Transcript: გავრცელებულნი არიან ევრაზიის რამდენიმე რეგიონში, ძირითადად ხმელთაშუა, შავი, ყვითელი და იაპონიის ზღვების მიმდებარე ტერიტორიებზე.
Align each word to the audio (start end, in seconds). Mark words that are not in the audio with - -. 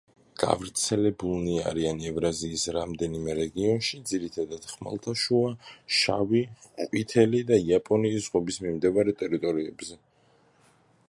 გავრცელებულნი 0.43 1.57
არიან 1.71 1.99
ევრაზიის 2.11 2.63
რამდენიმე 2.77 3.35
რეგიონში, 3.41 3.99
ძირითადად 4.13 4.65
ხმელთაშუა, 4.71 5.53
შავი, 5.99 6.43
ყვითელი 6.81 7.43
და 7.53 7.61
იაპონიის 7.69 8.27
ზღვების 8.31 8.59
მიმდებარე 8.67 9.17
ტერიტორიებზე. 9.23 10.01